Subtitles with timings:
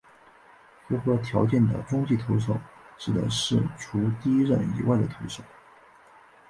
[0.87, 2.57] 符合条件的中继投手
[2.97, 5.43] 指的是除了第一任以外的投手。